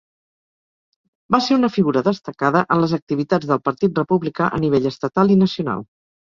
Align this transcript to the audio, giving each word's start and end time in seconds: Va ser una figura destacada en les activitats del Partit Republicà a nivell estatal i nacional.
Va 1.35 1.39
ser 1.47 1.57
una 1.57 1.69
figura 1.75 2.03
destacada 2.09 2.65
en 2.77 2.83
les 2.85 2.97
activitats 2.99 3.53
del 3.53 3.63
Partit 3.69 4.03
Republicà 4.03 4.51
a 4.59 4.65
nivell 4.67 4.93
estatal 4.95 5.39
i 5.39 5.41
nacional. 5.47 5.89